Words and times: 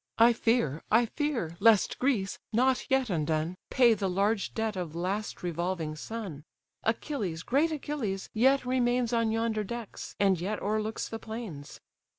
I 0.17 0.33
fear, 0.33 0.81
I 0.89 1.05
fear, 1.05 1.55
lest 1.59 1.99
Greece, 1.99 2.39
not 2.51 2.89
yet 2.89 3.11
undone, 3.11 3.55
Pay 3.69 3.93
the 3.93 4.09
large 4.09 4.55
debt 4.55 4.75
of 4.75 4.95
last 4.95 5.43
revolving 5.43 5.95
sun; 5.95 6.43
Achilles, 6.83 7.43
great 7.43 7.71
Achilles, 7.71 8.27
yet 8.33 8.65
remains 8.65 9.13
On 9.13 9.31
yonder 9.31 9.63
decks, 9.63 10.15
and 10.19 10.41
yet 10.41 10.59
o'erlooks 10.59 11.07
the 11.07 11.19
plains!" 11.19 11.81